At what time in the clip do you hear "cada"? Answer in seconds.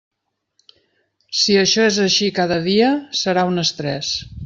2.41-2.61